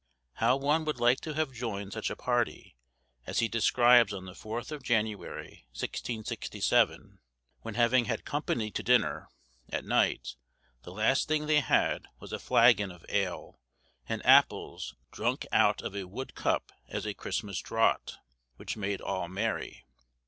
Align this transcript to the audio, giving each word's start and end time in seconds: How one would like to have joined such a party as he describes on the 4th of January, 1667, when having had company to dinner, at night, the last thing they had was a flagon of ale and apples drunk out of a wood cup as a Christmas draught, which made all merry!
How 0.33 0.57
one 0.57 0.83
would 0.85 0.99
like 0.99 1.21
to 1.21 1.35
have 1.35 1.51
joined 1.53 1.93
such 1.93 2.09
a 2.09 2.15
party 2.15 2.75
as 3.27 3.37
he 3.37 3.47
describes 3.47 4.11
on 4.15 4.25
the 4.25 4.31
4th 4.31 4.71
of 4.71 4.81
January, 4.81 5.67
1667, 5.73 7.19
when 7.61 7.75
having 7.75 8.05
had 8.05 8.25
company 8.25 8.71
to 8.71 8.81
dinner, 8.81 9.29
at 9.69 9.85
night, 9.85 10.37
the 10.81 10.91
last 10.91 11.27
thing 11.27 11.45
they 11.45 11.59
had 11.59 12.07
was 12.19 12.33
a 12.33 12.39
flagon 12.39 12.89
of 12.89 13.05
ale 13.09 13.59
and 14.09 14.25
apples 14.25 14.95
drunk 15.11 15.45
out 15.51 15.83
of 15.83 15.95
a 15.95 16.07
wood 16.07 16.33
cup 16.33 16.71
as 16.89 17.05
a 17.05 17.13
Christmas 17.13 17.59
draught, 17.59 18.17
which 18.57 18.75
made 18.75 19.01
all 19.01 19.27
merry! 19.27 19.85